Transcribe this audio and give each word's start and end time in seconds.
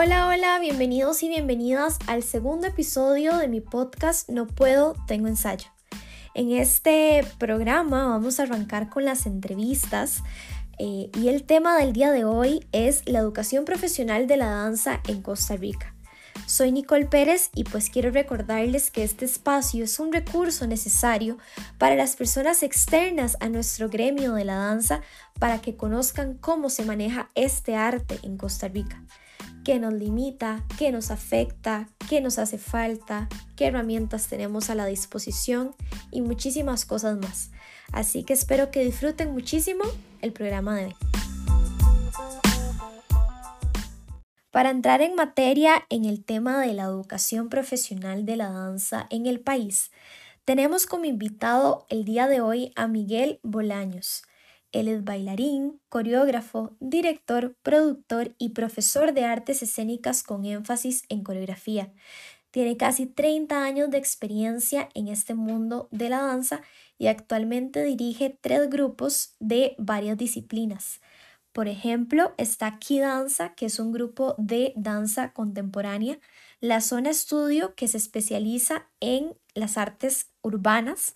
Hola, 0.00 0.28
hola, 0.28 0.60
bienvenidos 0.60 1.24
y 1.24 1.28
bienvenidas 1.28 1.98
al 2.06 2.22
segundo 2.22 2.68
episodio 2.68 3.36
de 3.36 3.48
mi 3.48 3.60
podcast 3.60 4.28
No 4.28 4.46
puedo, 4.46 4.94
tengo 5.08 5.26
ensayo. 5.26 5.66
En 6.34 6.52
este 6.52 7.26
programa 7.38 8.06
vamos 8.06 8.38
a 8.38 8.44
arrancar 8.44 8.90
con 8.90 9.04
las 9.04 9.26
entrevistas 9.26 10.22
eh, 10.78 11.10
y 11.12 11.26
el 11.26 11.42
tema 11.42 11.76
del 11.76 11.92
día 11.92 12.12
de 12.12 12.24
hoy 12.24 12.64
es 12.70 13.02
la 13.08 13.18
educación 13.18 13.64
profesional 13.64 14.28
de 14.28 14.36
la 14.36 14.46
danza 14.46 15.00
en 15.08 15.20
Costa 15.20 15.56
Rica. 15.56 15.96
Soy 16.46 16.70
Nicole 16.70 17.06
Pérez 17.06 17.50
y 17.52 17.64
pues 17.64 17.90
quiero 17.90 18.12
recordarles 18.12 18.92
que 18.92 19.02
este 19.02 19.24
espacio 19.24 19.82
es 19.82 19.98
un 19.98 20.12
recurso 20.12 20.68
necesario 20.68 21.38
para 21.76 21.96
las 21.96 22.14
personas 22.14 22.62
externas 22.62 23.36
a 23.40 23.48
nuestro 23.48 23.88
gremio 23.88 24.34
de 24.34 24.44
la 24.44 24.58
danza 24.58 25.00
para 25.40 25.60
que 25.60 25.76
conozcan 25.76 26.34
cómo 26.34 26.70
se 26.70 26.84
maneja 26.84 27.30
este 27.34 27.74
arte 27.74 28.20
en 28.22 28.36
Costa 28.36 28.68
Rica 28.68 29.02
qué 29.68 29.78
nos 29.78 29.92
limita, 29.92 30.64
qué 30.78 30.90
nos 30.92 31.10
afecta, 31.10 31.90
qué 32.08 32.22
nos 32.22 32.38
hace 32.38 32.56
falta, 32.56 33.28
qué 33.54 33.66
herramientas 33.66 34.26
tenemos 34.26 34.70
a 34.70 34.74
la 34.74 34.86
disposición 34.86 35.74
y 36.10 36.22
muchísimas 36.22 36.86
cosas 36.86 37.18
más. 37.18 37.50
Así 37.92 38.24
que 38.24 38.32
espero 38.32 38.70
que 38.70 38.82
disfruten 38.82 39.30
muchísimo 39.30 39.84
el 40.22 40.32
programa 40.32 40.74
de 40.74 40.86
hoy. 40.86 40.94
Para 44.50 44.70
entrar 44.70 45.02
en 45.02 45.14
materia 45.14 45.84
en 45.90 46.06
el 46.06 46.24
tema 46.24 46.62
de 46.62 46.72
la 46.72 46.84
educación 46.84 47.50
profesional 47.50 48.24
de 48.24 48.36
la 48.36 48.48
danza 48.48 49.06
en 49.10 49.26
el 49.26 49.38
país, 49.38 49.90
tenemos 50.46 50.86
como 50.86 51.04
invitado 51.04 51.84
el 51.90 52.06
día 52.06 52.26
de 52.26 52.40
hoy 52.40 52.72
a 52.74 52.88
Miguel 52.88 53.38
Bolaños. 53.42 54.22
Él 54.72 54.88
es 54.88 55.04
bailarín, 55.04 55.80
coreógrafo, 55.88 56.76
director, 56.80 57.56
productor 57.62 58.34
y 58.38 58.50
profesor 58.50 59.14
de 59.14 59.24
artes 59.24 59.62
escénicas 59.62 60.22
con 60.22 60.44
énfasis 60.44 61.04
en 61.08 61.22
coreografía. 61.22 61.92
Tiene 62.50 62.76
casi 62.76 63.06
30 63.06 63.62
años 63.62 63.90
de 63.90 63.98
experiencia 63.98 64.88
en 64.94 65.08
este 65.08 65.34
mundo 65.34 65.88
de 65.90 66.08
la 66.08 66.20
danza 66.20 66.62
y 66.98 67.06
actualmente 67.06 67.84
dirige 67.84 68.36
tres 68.40 68.68
grupos 68.70 69.34
de 69.38 69.74
varias 69.78 70.16
disciplinas. 70.16 71.00
Por 71.52 71.66
ejemplo, 71.66 72.34
está 72.36 72.78
Danza, 72.88 73.54
que 73.54 73.66
es 73.66 73.80
un 73.80 73.90
grupo 73.90 74.36
de 74.38 74.72
danza 74.76 75.32
contemporánea, 75.32 76.20
la 76.60 76.80
Zona 76.80 77.10
Estudio, 77.10 77.74
que 77.74 77.88
se 77.88 77.96
especializa 77.96 78.86
en 79.00 79.36
las 79.54 79.76
artes 79.76 80.30
urbanas, 80.42 81.14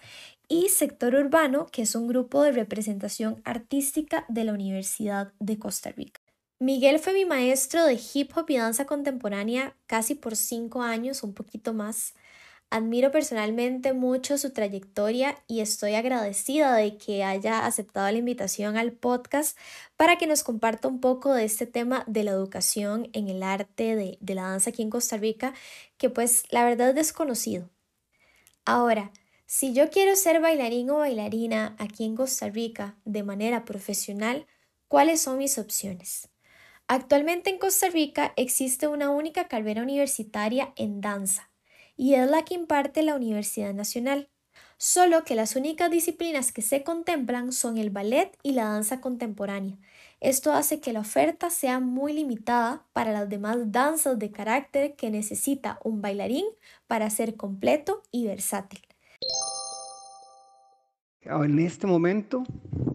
y 0.53 0.69
Sector 0.69 1.15
Urbano, 1.15 1.67
que 1.73 1.81
es 1.81 1.95
un 1.95 2.07
grupo 2.07 2.43
de 2.43 2.53
representación 2.53 3.41
artística 3.43 4.27
de 4.29 4.45
la 4.45 4.53
Universidad 4.53 5.33
de 5.41 5.59
Costa 5.59 5.93
Rica. 5.93 6.21
Miguel 6.59 6.99
fue 6.99 7.15
mi 7.15 7.25
maestro 7.25 7.87
de 7.87 7.99
hip 8.13 8.37
hop 8.37 8.51
y 8.51 8.59
danza 8.59 8.85
contemporánea 8.85 9.75
casi 9.87 10.15
por 10.15 10.37
cinco 10.37 10.83
años, 10.83 11.23
un 11.23 11.33
poquito 11.33 11.73
más. 11.73 12.13
Admiro 12.69 13.11
personalmente 13.11 13.95
mucho 13.95 14.37
su 14.37 14.51
trayectoria 14.51 15.39
y 15.49 15.61
estoy 15.61 15.95
agradecida 15.95 16.75
de 16.77 16.99
que 16.99 17.25
haya 17.25 17.65
aceptado 17.65 18.13
la 18.13 18.19
invitación 18.19 18.77
al 18.77 18.93
podcast 18.93 19.57
para 19.97 20.19
que 20.19 20.27
nos 20.27 20.43
comparta 20.43 20.87
un 20.87 21.01
poco 21.01 21.33
de 21.33 21.45
este 21.45 21.65
tema 21.65 22.05
de 22.07 22.25
la 22.25 22.33
educación 22.33 23.09
en 23.15 23.29
el 23.29 23.43
arte 23.43 23.97
de, 23.97 24.19
de 24.21 24.35
la 24.35 24.43
danza 24.43 24.69
aquí 24.69 24.83
en 24.83 24.91
Costa 24.91 25.17
Rica, 25.17 25.55
que 25.97 26.11
pues 26.11 26.45
la 26.51 26.63
verdad 26.63 26.91
es 26.91 26.95
desconocido. 26.95 27.71
Ahora, 28.67 29.13
si 29.55 29.75
yo 29.75 29.91
quiero 29.91 30.17
ser 30.17 30.41
bailarín 30.41 30.89
o 30.89 31.01
bailarina 31.01 31.77
aquí 31.79 32.07
en 32.07 32.17
Costa 32.17 32.49
Rica 32.49 32.97
de 33.05 33.23
manera 33.23 33.67
profesional, 33.67 34.47
¿cuáles 34.89 35.21
son 35.21 35.37
mis 35.37 35.59
opciones? 35.59 36.31
Actualmente 36.89 37.51
en 37.51 37.59
Costa 37.59 37.91
Rica 37.91 38.33
existe 38.37 38.89
una 38.89 39.11
única 39.11 39.49
carrera 39.49 39.83
universitaria 39.83 40.73
en 40.77 41.03
danza 41.03 41.51
y 41.99 42.15
es 42.15 42.31
la 42.31 42.47
que 42.47 42.55
imparte 42.55 43.03
la 43.03 43.15
Universidad 43.15 43.75
Nacional, 43.75 44.31
solo 44.79 45.23
que 45.23 45.35
las 45.35 45.55
únicas 45.55 45.91
disciplinas 45.91 46.51
que 46.51 46.63
se 46.63 46.83
contemplan 46.83 47.53
son 47.53 47.77
el 47.77 47.91
ballet 47.91 48.35
y 48.43 48.53
la 48.53 48.65
danza 48.65 49.03
contemporánea. 49.03 49.77
Esto 50.21 50.55
hace 50.55 50.81
que 50.81 50.95
la 50.95 51.01
oferta 51.01 51.51
sea 51.51 51.79
muy 51.79 52.15
limitada 52.15 52.87
para 52.95 53.13
las 53.13 53.29
demás 53.29 53.59
danzas 53.71 54.19
de 54.19 54.33
carácter 54.33 54.97
que 54.97 55.11
necesita 55.11 55.79
un 55.85 56.01
bailarín 56.01 56.47
para 56.87 57.11
ser 57.11 57.37
completo 57.37 58.03
y 58.11 58.27
versátil. 58.27 58.92
En 61.41 61.59
este 61.59 61.87
momento 61.87 62.45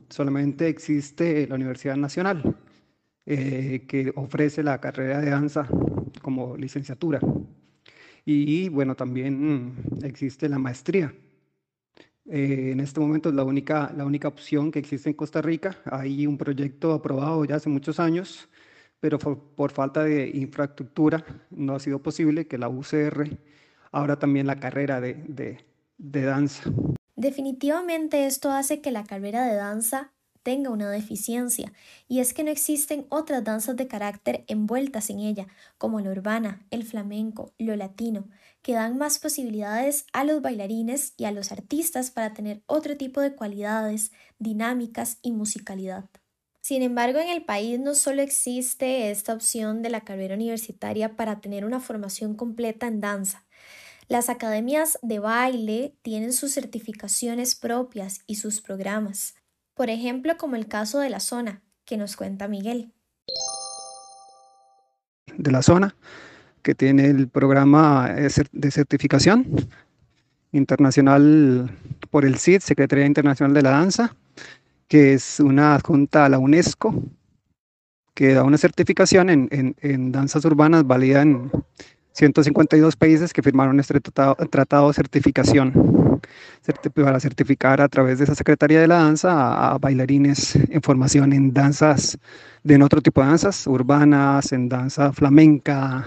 solamente 0.09 0.67
existe 0.67 1.47
la 1.47 1.55
Universidad 1.55 1.95
Nacional, 1.95 2.55
eh, 3.25 3.85
que 3.87 4.13
ofrece 4.15 4.61
la 4.61 4.79
carrera 4.79 5.19
de 5.19 5.31
danza 5.31 5.67
como 6.21 6.55
licenciatura. 6.55 7.19
Y 8.25 8.69
bueno, 8.69 8.95
también 8.95 9.75
existe 10.03 10.49
la 10.49 10.59
maestría. 10.59 11.13
Eh, 12.29 12.71
en 12.73 12.79
este 12.79 12.99
momento 12.99 13.29
es 13.29 13.35
la 13.35 13.43
única, 13.43 13.91
la 13.95 14.05
única 14.05 14.27
opción 14.27 14.71
que 14.71 14.79
existe 14.79 15.09
en 15.09 15.15
Costa 15.15 15.41
Rica. 15.41 15.77
Hay 15.85 16.27
un 16.27 16.37
proyecto 16.37 16.93
aprobado 16.93 17.43
ya 17.45 17.55
hace 17.55 17.69
muchos 17.69 17.99
años, 17.99 18.49
pero 18.99 19.17
por, 19.17 19.71
falta 19.71 20.03
de 20.03 20.29
infraestructura 20.29 21.25
no 21.49 21.75
ha 21.75 21.79
sido 21.79 22.03
posible 22.03 22.47
que 22.47 22.57
la 22.57 22.69
UCR 22.69 23.37
abra 23.91 24.19
también 24.19 24.45
la 24.45 24.59
carrera 24.59 25.01
de, 25.01 25.63
de 25.97 26.21
danza. 26.21 26.71
Definitivamente 27.17 28.27
esto 28.27 28.51
hace 28.51 28.79
que 28.79 28.91
la 28.91 29.03
carrera 29.03 29.47
de 29.47 29.55
danza 29.55 30.13
tenga 30.43 30.69
una 30.69 30.89
deficiencia, 30.91 31.73
y 32.07 32.19
es 32.19 32.33
que 32.33 32.43
no 32.43 32.51
existen 32.51 33.07
otras 33.09 33.43
danzas 33.43 33.75
de 33.75 33.87
carácter 33.87 34.45
envueltas 34.47 35.09
en 35.09 35.19
ella, 35.19 35.47
como 35.79 35.99
la 35.99 36.11
urbana, 36.11 36.65
el 36.69 36.83
flamenco, 36.83 37.53
lo 37.57 37.75
latino, 37.75 38.29
que 38.61 38.73
dan 38.73 38.97
más 38.97 39.17
posibilidades 39.17 40.05
a 40.13 40.23
los 40.23 40.41
bailarines 40.43 41.15
y 41.17 41.25
a 41.25 41.31
los 41.31 41.51
artistas 41.51 42.11
para 42.11 42.33
tener 42.33 42.61
otro 42.67 42.95
tipo 42.97 43.19
de 43.19 43.35
cualidades, 43.35 44.11
dinámicas 44.37 45.17
y 45.23 45.31
musicalidad. 45.31 46.05
Sin 46.61 46.83
embargo, 46.83 47.19
en 47.19 47.29
el 47.29 47.43
país 47.43 47.79
no 47.79 47.95
solo 47.95 48.21
existe 48.21 49.09
esta 49.09 49.33
opción 49.33 49.81
de 49.81 49.89
la 49.89 50.01
carrera 50.01 50.35
universitaria 50.35 51.15
para 51.15 51.41
tener 51.41 51.65
una 51.65 51.79
formación 51.79 52.35
completa 52.35 52.87
en 52.87 53.01
danza, 53.01 53.45
las 54.07 54.29
academias 54.29 54.97
de 55.01 55.19
baile 55.19 55.93
tienen 56.01 56.31
sus 56.33 56.53
certificaciones 56.53 57.55
propias 57.55 58.21
y 58.25 58.35
sus 58.35 58.61
programas, 58.61 59.35
por 59.73 59.89
ejemplo 59.89 60.37
como 60.37 60.55
el 60.55 60.67
caso 60.67 60.99
de 60.99 61.09
la 61.09 61.19
zona, 61.19 61.61
que 61.85 61.97
nos 61.97 62.15
cuenta 62.15 62.47
Miguel. 62.47 62.93
De 65.37 65.51
la 65.51 65.61
zona, 65.61 65.95
que 66.61 66.73
tiene 66.73 67.07
el 67.07 67.27
programa 67.27 68.09
de 68.09 68.71
certificación 68.71 69.67
internacional 70.51 71.77
por 72.09 72.25
el 72.25 72.37
CID, 72.37 72.61
Secretaría 72.61 73.05
Internacional 73.05 73.53
de 73.53 73.61
la 73.61 73.71
Danza, 73.71 74.15
que 74.87 75.13
es 75.13 75.39
una 75.39 75.75
adjunta 75.75 76.25
a 76.25 76.29
la 76.29 76.39
UNESCO, 76.39 76.95
que 78.13 78.33
da 78.33 78.43
una 78.43 78.57
certificación 78.57 79.29
en, 79.29 79.75
en 79.79 80.11
danzas 80.11 80.43
urbanas 80.45 80.87
válida 80.87 81.21
en 81.21 81.51
152 82.17 82.95
países 82.95 83.31
que 83.31 83.43
firmaron 83.43 83.79
este 83.79 83.99
tratado, 84.01 84.87
de 84.87 84.93
certificación 84.93 86.19
para 86.95 87.19
certificar 87.19 87.79
a 87.79 87.87
través 87.87 88.17
de 88.17 88.23
esa 88.23 88.33
Secretaría 88.33 88.81
de 88.81 88.87
la 88.87 89.03
Danza 89.03 89.71
a, 89.71 89.77
bailarines 89.77 90.55
en 90.55 90.81
formación 90.81 91.31
en 91.31 91.53
danzas, 91.53 92.17
de 92.63 92.73
en 92.73 92.81
otro 92.81 93.01
tipo 93.01 93.21
de 93.21 93.27
danzas, 93.27 93.67
urbanas, 93.67 94.51
en 94.51 94.67
danza 94.67 95.13
flamenca, 95.13 96.03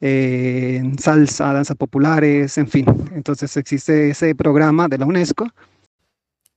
eh, 0.00 0.78
en 0.80 0.98
salsa, 0.98 1.52
danzas 1.52 1.76
populares, 1.76 2.56
en 2.56 2.68
fin. 2.68 2.86
Entonces 3.14 3.54
existe 3.58 4.08
ese 4.08 4.34
programa 4.34 4.88
de 4.88 4.96
la 4.96 5.04
UNESCO. 5.04 5.48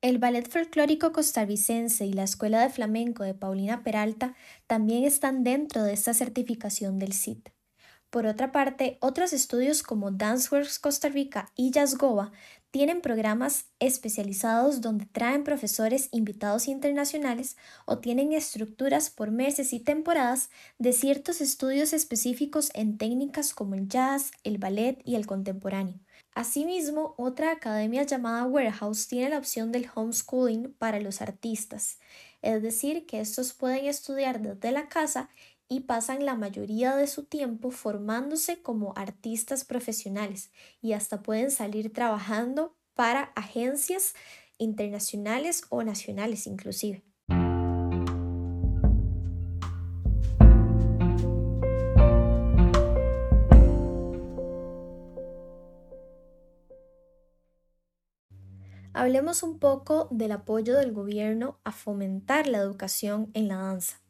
El 0.02 0.20
Ballet 0.20 0.50
Folclórico 0.50 1.12
Costarricense 1.12 2.06
y 2.06 2.14
la 2.14 2.24
Escuela 2.24 2.62
de 2.62 2.70
Flamenco 2.70 3.26
de 3.26 3.34
Paulina 3.34 3.84
Peralta 3.84 4.36
también 4.68 5.04
están 5.04 5.44
dentro 5.44 5.84
de 5.84 5.92
esta 5.92 6.14
certificación 6.14 6.98
del 6.98 7.12
CIT. 7.12 7.50
Por 8.10 8.26
otra 8.26 8.52
parte, 8.52 8.98
otros 9.02 9.34
estudios 9.34 9.84
como 9.84 10.10
Danceworks 10.10 10.80
Costa 10.80 11.10
Rica 11.10 11.52
y 11.56 11.70
Jazzgoa 11.70 12.32
tienen 12.72 13.02
programas 13.02 13.66
especializados 13.80 14.82
donde 14.82 15.06
traen 15.06 15.44
profesores 15.44 16.10
invitados 16.12 16.68
internacionales 16.68 17.56
o 17.86 18.00
tienen 18.00 18.34
estructuras 18.34 19.12
por 19.12 19.30
meses 19.30 19.74
y 19.74 19.80
temporadas 19.80 20.50
de 20.80 20.94
ciertos 20.94 21.40
estudios 21.40 21.94
específicos 21.94 22.72
en 22.74 22.98
técnicas 22.98 23.54
como 23.54 23.76
el 23.76 23.88
jazz, 23.88 24.32
el 24.44 24.58
ballet 24.58 25.00
y 25.06 25.16
el 25.16 25.28
contemporáneo. 25.28 26.00
Asimismo, 26.34 27.16
otra 27.18 27.52
academia 27.52 28.04
llamada 28.04 28.46
Warehouse 28.46 29.08
tiene 29.08 29.30
la 29.30 29.38
opción 29.38 29.72
del 29.72 29.90
homeschooling 29.94 30.74
para 30.74 31.00
los 31.00 31.22
artistas, 31.22 32.00
es 32.42 32.62
decir, 32.62 33.06
que 33.06 33.20
estos 33.20 33.54
pueden 33.54 33.86
estudiar 33.86 34.42
desde 34.42 34.72
la 34.72 34.88
casa 34.90 35.30
y 35.70 35.82
pasan 35.82 36.26
la 36.26 36.36
mayoría 36.36 36.96
de 36.96 37.08
su 37.08 37.26
tiempo 37.26 37.70
formándose 37.70 38.62
como 38.62 38.94
artistas 38.98 39.64
profesionales 39.64 40.52
y 40.82 40.94
hasta 40.94 41.22
pueden 41.22 41.52
salir 41.52 41.94
trabajando 41.94 42.76
para 42.96 43.32
agencias 43.36 44.16
internacionales 44.58 45.64
o 45.70 45.84
nacionales 45.84 46.48
inclusive. 46.48 47.04
Hablemos 58.92 59.44
un 59.44 59.60
poco 59.60 60.10
del 60.12 60.34
apoyo 60.34 60.76
del 60.76 60.92
gobierno 60.92 61.60
a 61.64 61.72
fomentar 61.72 62.48
la 62.48 62.58
educación 62.58 63.30
en 63.34 63.48
la 63.48 63.56
danza. 63.56 64.02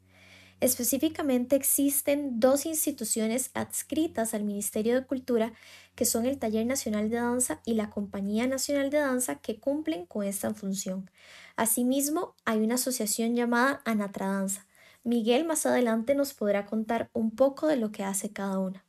Específicamente 0.60 1.56
existen 1.56 2.38
dos 2.38 2.66
instituciones 2.66 3.50
adscritas 3.54 4.34
al 4.34 4.44
Ministerio 4.44 4.94
de 4.94 5.06
Cultura, 5.06 5.54
que 5.94 6.04
son 6.04 6.26
el 6.26 6.38
Taller 6.38 6.66
Nacional 6.66 7.08
de 7.08 7.16
Danza 7.16 7.62
y 7.64 7.74
la 7.74 7.88
Compañía 7.88 8.46
Nacional 8.46 8.90
de 8.90 8.98
Danza, 8.98 9.36
que 9.36 9.58
cumplen 9.58 10.04
con 10.04 10.22
esta 10.24 10.52
función. 10.52 11.10
Asimismo, 11.56 12.34
hay 12.44 12.60
una 12.60 12.74
asociación 12.74 13.34
llamada 13.34 13.80
Anatradanza. 13.86 14.66
Miguel 15.02 15.46
más 15.46 15.64
adelante 15.64 16.14
nos 16.14 16.34
podrá 16.34 16.66
contar 16.66 17.08
un 17.14 17.30
poco 17.30 17.66
de 17.66 17.76
lo 17.76 17.90
que 17.90 18.04
hace 18.04 18.30
cada 18.30 18.58
una. 18.58 18.84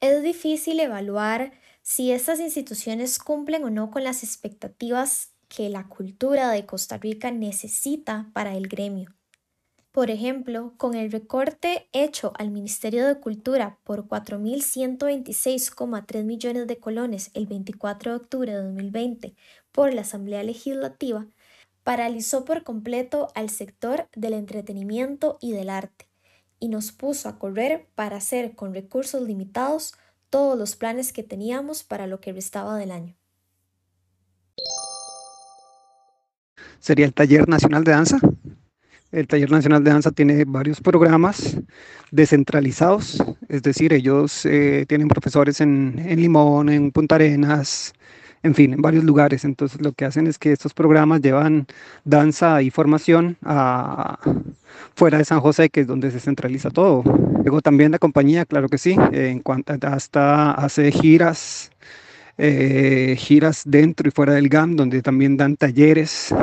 Es 0.00 0.22
difícil 0.22 0.78
evaluar 0.78 1.52
si 1.80 2.12
estas 2.12 2.38
instituciones 2.38 3.18
cumplen 3.18 3.64
o 3.64 3.70
no 3.70 3.90
con 3.90 4.04
las 4.04 4.22
expectativas 4.22 5.32
que 5.48 5.70
la 5.70 5.88
cultura 5.88 6.50
de 6.50 6.66
Costa 6.66 6.98
Rica 6.98 7.30
necesita 7.30 8.30
para 8.34 8.54
el 8.56 8.68
gremio. 8.68 9.14
Por 9.94 10.10
ejemplo, 10.10 10.74
con 10.76 10.94
el 10.96 11.10
recorte 11.12 11.88
hecho 11.92 12.32
al 12.36 12.50
Ministerio 12.50 13.06
de 13.06 13.20
Cultura 13.20 13.78
por 13.84 14.08
4.126,3 14.08 16.24
millones 16.24 16.66
de 16.66 16.78
colones 16.78 17.30
el 17.32 17.46
24 17.46 18.10
de 18.10 18.16
octubre 18.16 18.50
de 18.50 18.58
2020 18.58 19.36
por 19.70 19.94
la 19.94 20.00
Asamblea 20.00 20.42
Legislativa, 20.42 21.28
paralizó 21.84 22.44
por 22.44 22.64
completo 22.64 23.28
al 23.36 23.50
sector 23.50 24.08
del 24.16 24.32
entretenimiento 24.32 25.38
y 25.40 25.52
del 25.52 25.70
arte 25.70 26.08
y 26.58 26.70
nos 26.70 26.90
puso 26.90 27.28
a 27.28 27.38
correr 27.38 27.86
para 27.94 28.16
hacer 28.16 28.56
con 28.56 28.74
recursos 28.74 29.22
limitados 29.22 29.94
todos 30.28 30.58
los 30.58 30.74
planes 30.74 31.12
que 31.12 31.22
teníamos 31.22 31.84
para 31.84 32.08
lo 32.08 32.20
que 32.20 32.32
restaba 32.32 32.76
del 32.78 32.90
año. 32.90 33.14
Sería 36.80 37.06
el 37.06 37.14
Taller 37.14 37.48
Nacional 37.48 37.84
de 37.84 37.92
Danza, 37.92 38.18
el 39.14 39.26
Taller 39.26 39.50
Nacional 39.50 39.84
de 39.84 39.90
Danza 39.90 40.10
tiene 40.10 40.44
varios 40.44 40.80
programas 40.80 41.56
descentralizados, 42.10 43.22
es 43.48 43.62
decir, 43.62 43.92
ellos 43.92 44.44
eh, 44.44 44.84
tienen 44.88 45.08
profesores 45.08 45.60
en, 45.60 45.96
Limón, 46.16 46.68
en 46.68 46.90
Punta 46.90 47.14
Arenas, 47.14 47.92
en 48.42 48.54
fin, 48.54 48.74
en 48.74 48.82
varios 48.82 49.04
lugares. 49.04 49.44
Entonces 49.44 49.80
lo 49.80 49.92
que 49.92 50.04
hacen 50.04 50.26
es 50.26 50.38
que 50.38 50.52
estos 50.52 50.74
programas 50.74 51.22
llevan 51.22 51.66
danza 52.04 52.60
y 52.62 52.70
formación 52.70 53.38
fuera 54.94 55.18
de 55.18 55.24
San 55.24 55.40
José, 55.40 55.70
que 55.70 55.80
es 55.80 55.86
donde 55.86 56.10
se 56.10 56.20
centraliza 56.20 56.70
todo. 56.70 57.02
Luego 57.42 57.62
también 57.62 57.92
la 57.92 57.98
compañía, 57.98 58.44
claro 58.44 58.68
que 58.68 58.78
sí, 58.78 58.96
en 59.12 59.40
cuanto 59.40 59.74
hasta 59.82 60.52
hace 60.52 60.92
giras, 60.92 61.70
eh, 62.36 63.16
giras 63.18 63.62
dentro 63.64 64.08
y 64.08 64.10
fuera 64.10 64.34
del 64.34 64.48
GAM, 64.48 64.76
donde 64.76 65.02
también 65.02 65.36
dan 65.36 65.56
talleres 65.56 66.34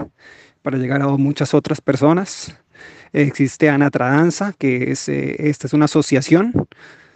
para 0.61 0.77
llegar 0.77 1.01
a 1.01 1.07
muchas 1.07 1.53
otras 1.53 1.81
personas. 1.81 2.55
Existe 3.13 3.69
Anatra 3.69 4.09
Danza, 4.09 4.53
que 4.57 4.91
es, 4.91 5.09
eh, 5.09 5.35
esta 5.49 5.67
es 5.67 5.73
una 5.73 5.85
asociación 5.85 6.67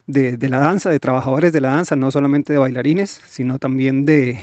de, 0.07 0.37
la 0.49 0.59
danza, 0.59 0.89
de 0.89 0.99
trabajadores 0.99 1.53
de 1.53 1.61
la 1.61 1.69
danza, 1.69 1.95
no 1.95 2.11
solamente 2.11 2.53
de 2.53 2.59
bailarines, 2.59 3.21
sino 3.27 3.57
también 3.59 4.05
de 4.05 4.39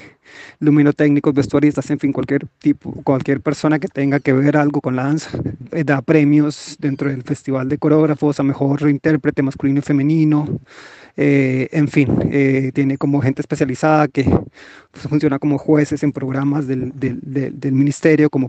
luminotécnicos, 0.60 1.34
vestuaristas, 1.34 1.90
en 1.90 1.99
fin, 1.99 2.12
cualquier 2.12 2.46
tipo, 2.58 2.93
cualquier 3.04 3.40
persona 3.43 3.78
que 3.78 3.87
tenga 3.87 4.19
que 4.19 4.32
ver 4.32 4.56
algo 4.56 4.81
con 4.81 4.96
la 4.96 5.04
danza. 5.04 5.31
Eh, 5.72 5.84
da 5.84 6.00
premios 6.00 6.76
dentro 6.81 7.10
del 7.10 7.22
Festival 7.22 7.69
de 7.69 7.78
Coreógrafos 7.78 8.40
a 8.40 8.43
Mejor 8.43 8.88
Intérprete 8.88 9.43
Masculino 9.43 9.81
y 9.81 9.82
Femenino. 9.82 10.60
Eh, 11.19 11.69
en 11.72 11.88
fin, 11.88 12.08
tiene 12.72 12.96
como 12.96 13.20
gente 13.20 13.43
especializada 13.43 14.08
que 14.08 14.25
funciona 14.94 15.38
como 15.38 15.58
jueces 15.58 16.02
en 16.02 16.12
programas 16.12 16.66
del 16.66 17.72
ministerio, 17.72 18.31
como... 18.31 18.49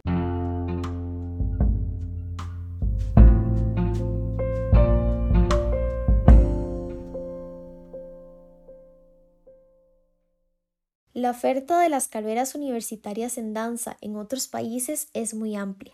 La 11.14 11.30
oferta 11.30 11.80
de 11.80 11.90
las 11.90 12.08
carreras 12.08 12.56
universitarias 12.56 13.38
en 13.38 13.54
danza 13.54 13.98
en 14.02 14.16
otros 14.16 14.48
países 14.48 15.10
es 15.14 15.36
muy 15.36 15.56
amplia. 15.56 15.94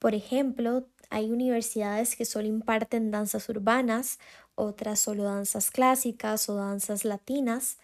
Por 0.00 0.16
ejemplo, 0.16 0.88
hay 1.10 1.30
universidades 1.30 2.16
que 2.16 2.24
solo 2.24 2.48
imparten 2.48 3.12
danzas 3.12 3.48
urbanas, 3.48 4.18
otras 4.56 4.98
solo 4.98 5.22
danzas 5.22 5.70
clásicas 5.70 6.48
o 6.48 6.56
danzas 6.56 7.04
latinas. 7.04 7.78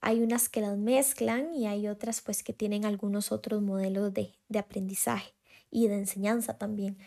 Hay 0.00 0.20
unas 0.20 0.48
que 0.48 0.60
las 0.60 0.76
mezclan 0.76 1.54
y 1.54 1.68
hay 1.68 1.86
otras 1.86 2.20
pues 2.20 2.42
que 2.42 2.52
tienen 2.52 2.84
algunos 2.84 3.30
otros 3.30 3.62
modelos 3.62 4.12
de, 4.12 4.34
aprendizaje 4.58 5.34
y 5.70 5.86
de 5.86 5.94
enseñanza 5.98 6.58
también. 6.58 6.98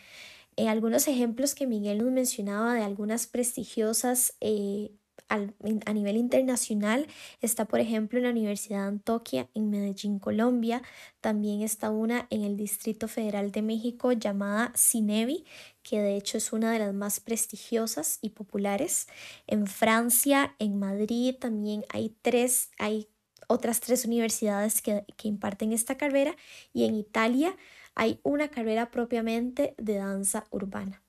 En 0.55 0.69
algunos 0.69 1.09
ejemplos 1.09 1.53
que 1.53 1.67
Miguel 1.67 1.97
nos 1.97 2.11
mencionaba 2.11 2.75
de 2.75 2.83
algunas 2.83 3.27
prestigiosas 3.27 4.35
eh, 4.39 4.91
a 5.31 5.93
nivel 5.93 6.17
internacional 6.17 7.07
está, 7.41 7.65
por 7.65 7.79
ejemplo, 7.79 8.19
en 8.19 8.25
la 8.25 8.31
Universidad 8.31 8.81
de 8.81 8.87
Antioquia 8.87 9.49
en 9.53 9.69
Medellín, 9.69 10.19
Colombia. 10.19 10.81
También 11.21 11.61
está 11.61 11.89
una 11.89 12.27
en 12.29 12.43
el 12.43 12.57
Distrito 12.57 13.07
Federal 13.07 13.51
de 13.51 13.61
México 13.61 14.11
llamada 14.11 14.73
CINEVI, 14.75 15.45
que 15.83 16.01
de 16.01 16.17
hecho 16.17 16.37
es 16.37 16.51
una 16.51 16.71
de 16.71 16.79
las 16.79 16.93
más 16.93 17.19
prestigiosas 17.19 18.19
y 18.21 18.31
populares. 18.31 19.07
En 19.47 19.67
Francia, 19.67 20.55
en 20.59 20.77
Madrid, 20.77 21.35
también 21.39 21.85
hay 21.89 22.15
tres, 22.21 22.69
hay 22.77 23.07
otras 23.47 23.79
tres 23.79 24.05
universidades 24.05 24.81
que, 24.81 25.05
que 25.15 25.27
imparten 25.27 25.71
esta 25.71 25.95
carrera 25.97 26.35
y 26.73 26.85
en 26.85 26.95
Italia 26.95 27.55
hay 27.95 28.19
una 28.23 28.49
carrera 28.49 28.91
propiamente 28.91 29.75
de 29.77 29.95
danza 29.95 30.45
urbana 30.51 31.01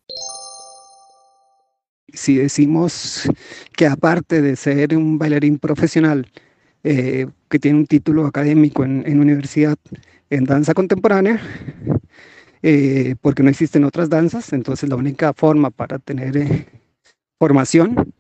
si 2.13 2.37
decimos 2.37 3.29
que 3.77 3.87
aparte 3.87 4.43
de 4.43 4.57
ser 4.57 4.97
un 4.97 5.19
bailarín 5.19 5.59
profesional 5.59 6.31
eh, 6.85 7.27
que 7.49 7.59
tiene 7.59 7.79
un 7.79 7.87
título 7.87 8.27
académico 8.27 8.85
en, 8.85 9.21
universidad 9.21 9.77
en 10.31 10.45
danza 10.45 10.75
contemporánea, 10.75 11.41
eh, 12.63 13.15
porque 13.21 13.43
no 13.43 13.51
existen 13.51 13.85
otras 13.85 14.09
danzas, 14.09 14.53
entonces 14.53 14.89
la 14.89 14.97
única 14.97 15.33
forma 15.33 15.71
para 15.71 15.99
tener 15.99 16.37
eh, 16.37 16.67
formación 17.39 18.13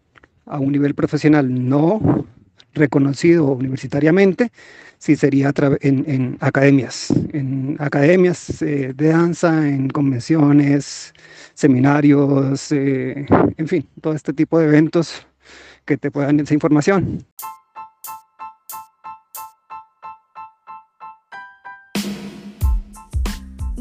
a 0.46 0.58
un 0.58 0.72
nivel 0.72 0.94
profesional 0.94 1.68
no 1.68 2.26
reconocido 2.74 3.46
universitariamente, 3.46 4.50
sí 4.98 5.16
sería 5.16 5.52
en, 5.80 6.04
en 6.08 6.36
academias, 6.40 7.12
en 7.32 7.76
academias 7.78 8.60
de 8.60 8.92
danza, 8.94 9.68
en 9.68 9.88
convenciones, 9.88 11.12
seminarios, 11.54 12.72
eh, 12.72 13.26
en 13.56 13.68
fin, 13.68 13.88
todo 14.00 14.14
este 14.14 14.32
tipo 14.32 14.58
de 14.58 14.66
eventos 14.66 15.26
que 15.84 15.96
te 15.96 16.10
puedan 16.10 16.40
esa 16.40 16.54
información. 16.54 17.24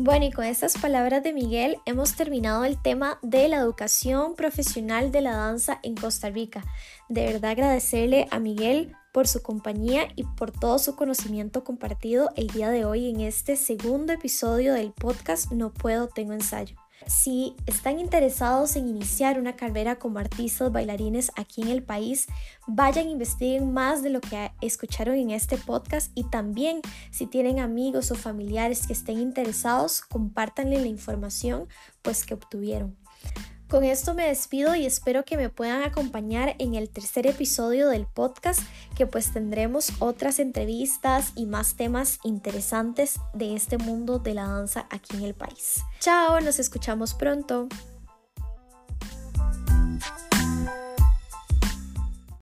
Bueno, 0.04 0.26
y 0.26 0.32
con 0.32 0.46
estas 0.46 0.80
palabras 0.80 1.22
de 1.22 1.32
Miguel 1.32 1.78
hemos 1.86 2.16
terminado 2.16 2.66
el 2.66 2.82
tema 2.82 3.20
de 3.22 3.48
la 3.48 3.58
educación 3.58 4.34
profesional 4.34 5.12
de 5.12 5.22
la 5.22 5.36
danza 5.36 5.80
en 5.84 5.94
Costa 5.94 6.32
Rica. 6.32 6.64
De 7.08 7.24
verdad 7.24 7.52
agradecerle 7.52 8.28
a 8.32 8.40
Miguel 8.40 8.96
por 9.14 9.28
su 9.28 9.44
compañía 9.44 10.08
y 10.16 10.24
por 10.24 10.50
todo 10.50 10.80
su 10.80 10.96
conocimiento 10.96 11.64
compartido 11.64 12.32
el 12.36 12.48
día 12.48 12.72
de 12.72 12.84
hoy 12.84 13.12
en 13.12 13.22
este 13.22 13.56
segundo 13.56 14.12
episodio 14.12 14.74
del 14.74 14.92
podcast 14.92 15.52
No 15.52 15.72
puedo, 15.72 16.08
tengo 16.08 16.34
ensayo. 16.34 16.76
Si 17.08 17.56
están 17.66 18.00
interesados 18.00 18.76
en 18.76 18.88
iniciar 18.88 19.40
una 19.40 19.56
carrera 19.56 19.98
como 19.98 20.20
artistas 20.20 20.72
bailarines 20.72 21.32
aquí 21.36 21.62
en 21.62 21.70
el 21.70 21.84
país, 21.84 22.28
vayan 22.68 23.08
e 23.08 23.12
investiguen 23.12 23.74
más 23.74 24.04
de 24.04 24.10
lo 24.10 24.22
que 24.22 24.52
escucharon 24.62 25.16
en 25.16 25.32
este 25.32 25.58
podcast 25.58 26.12
y 26.16 26.24
también 26.26 26.82
si 27.10 27.26
tienen 27.28 27.60
amigos 27.60 28.12
o 28.12 28.16
familiares 28.16 28.88
que 28.88 28.94
estén 28.94 29.20
interesados, 29.20 30.02
compártanle 30.02 30.80
la 30.80 30.88
información 30.88 31.68
pues 32.02 32.26
que 32.26 32.34
obtuvieron. 32.34 32.96
Con 33.72 33.86
esto 33.86 34.14
me 34.14 34.28
despido 34.28 34.76
y 34.76 34.86
espero 34.86 35.24
que 35.24 35.38
me 35.38 35.48
puedan 35.48 35.84
acompañar 35.84 36.56
en 36.60 36.76
el 36.76 36.90
tercer 36.90 37.26
episodio 37.26 37.88
del 37.88 38.06
podcast, 38.06 38.60
que 38.98 39.08
pues 39.08 39.32
tendremos 39.32 39.94
otras 40.00 40.40
entrevistas 40.40 41.32
y 41.38 41.46
más 41.46 41.76
temas 41.76 42.20
interesantes 42.26 43.22
de 43.34 43.56
este 43.56 43.78
mundo 43.78 44.20
de 44.20 44.34
la 44.34 44.46
danza 44.46 44.88
aquí 44.90 45.16
en 45.16 45.24
el 45.24 45.36
país. 45.36 45.84
Chao, 46.02 46.42
nos 46.42 46.60
escuchamos 46.60 47.14
pronto. 47.14 47.70